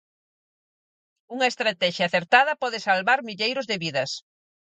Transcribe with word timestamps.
Unha 1.35 1.49
estratexia 1.51 2.05
acertada 2.07 2.53
pode 2.61 2.79
salvar 2.87 3.19
milleiros 3.27 3.65
de 3.71 3.77
vidas. 3.83 4.11